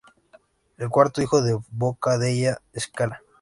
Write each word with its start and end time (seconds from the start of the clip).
El 0.79 0.89
cuarto 0.89 1.21
hijo 1.21 1.39
fue 1.41 1.59
Boca 1.69 2.17
della 2.17 2.59
Scala. 2.75 3.21